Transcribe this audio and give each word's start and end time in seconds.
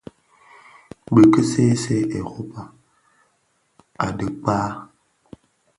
Bi 1.13 1.21
ki 1.23 1.31
ki 1.33 1.43
see 1.51 1.73
see 1.83 2.09
Europa, 2.19 2.61
adhi 4.05 4.27
kpaa, 4.41 4.69